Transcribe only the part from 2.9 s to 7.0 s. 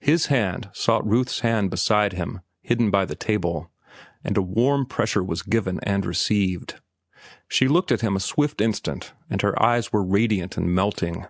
by the table, and a warm pressure was given and received.